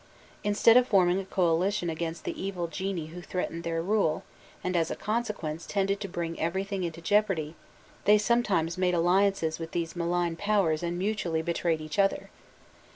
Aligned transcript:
Instead 0.43 0.77
of 0.77 0.87
forming 0.87 1.19
a 1.19 1.25
coalition 1.25 1.87
against 1.87 2.23
the 2.23 2.43
evil 2.43 2.65
genii 2.65 3.09
who 3.13 3.21
threatened 3.21 3.63
their 3.63 3.83
rule, 3.83 4.23
and 4.63 4.75
as 4.75 4.89
a 4.89 4.95
consequence 4.95 5.67
tended 5.67 5.99
to 5.99 6.07
bring 6.07 6.39
everything 6.39 6.83
into 6.83 6.99
jeopardy, 7.03 7.53
they 8.05 8.17
sometimes 8.17 8.79
made 8.79 8.95
alliances 8.95 9.59
with 9.59 9.73
these 9.73 9.95
malign 9.95 10.35
powers 10.35 10.81
and 10.81 10.97
mutually 10.97 11.43
betrayed 11.43 11.81
each 11.81 11.99
other. 11.99 12.31